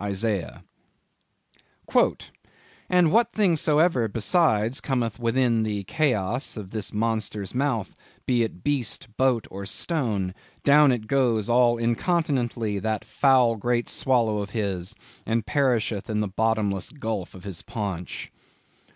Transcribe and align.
—Isaiah. 0.00 0.62
"And 2.88 3.10
what 3.10 3.32
thing 3.32 3.56
soever 3.56 4.06
besides 4.06 4.80
cometh 4.80 5.18
within 5.18 5.64
the 5.64 5.82
chaos 5.82 6.56
of 6.56 6.70
this 6.70 6.92
monster's 6.92 7.52
mouth, 7.52 7.96
be 8.24 8.44
it 8.44 8.62
beast, 8.62 9.08
boat, 9.16 9.48
or 9.50 9.66
stone, 9.66 10.34
down 10.62 10.92
it 10.92 11.08
goes 11.08 11.48
all 11.48 11.78
incontinently 11.78 12.78
that 12.78 13.04
foul 13.04 13.56
great 13.56 13.88
swallow 13.88 14.38
of 14.38 14.50
his, 14.50 14.94
and 15.26 15.46
perisheth 15.46 16.08
in 16.08 16.20
the 16.20 16.28
bottomless 16.28 16.90
gulf 16.92 17.34
of 17.34 17.42
his 17.42 17.60
paunch." 17.62 18.30